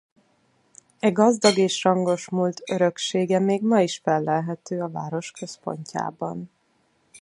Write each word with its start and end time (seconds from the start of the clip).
E 0.99 1.11
gazdag 1.11 1.57
és 1.57 1.83
rangos 1.83 2.29
múlt 2.29 2.61
öröksége 2.71 3.39
még 3.39 3.61
ma 3.61 3.81
is 3.81 3.97
fellelhető 4.03 4.81
a 4.81 4.89
város 4.91 5.31
központjában. 5.31 6.51